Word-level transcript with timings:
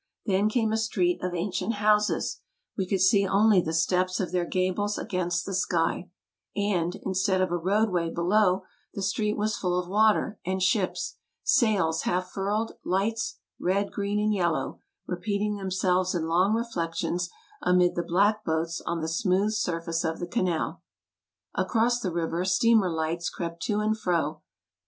Then 0.25 0.49
came 0.49 0.71
a 0.71 0.77
street 0.77 1.19
of 1.21 1.35
ancient 1.35 1.73
houses— 1.73 2.41
we 2.75 2.87
could 2.87 3.01
see 3.01 3.27
only 3.27 3.61
the 3.61 3.71
steps 3.71 4.19
of 4.19 4.31
their 4.31 4.47
gables 4.47 4.97
against 4.97 5.45
the 5.45 5.53
sky— 5.53 6.09
and, 6.75 6.95
in 7.03 7.13
stead 7.13 7.39
of 7.39 7.51
a 7.51 7.55
roadway 7.55 8.09
below, 8.09 8.63
the 8.95 9.03
street 9.03 9.37
was 9.37 9.55
full 9.55 9.77
of 9.77 9.87
water 9.87 10.39
and 10.43 10.59
ships, 10.63 11.17
sails 11.43 12.01
half 12.01 12.31
furled, 12.31 12.71
lights, 12.83 13.37
red, 13.59 13.91
green, 13.91 14.17
and 14.19 14.33
yellow, 14.33 14.79
re 15.05 15.17
peating 15.17 15.59
themselves 15.59 16.15
in 16.15 16.25
long 16.25 16.55
reflections 16.55 17.29
amid 17.61 17.93
the 17.93 18.01
black 18.01 18.43
boats 18.43 18.81
on 18.87 19.01
the 19.01 19.07
smooth 19.07 19.51
surface 19.53 20.03
of 20.03 20.17
the 20.19 20.25
canal. 20.25 20.81
Across 21.53 21.99
the 21.99 22.11
river 22.11 22.43
steamer 22.43 22.89
lights 22.89 23.29
crept 23.29 23.61
to 23.65 23.79
and 23.81 23.95
fro. 23.95 24.41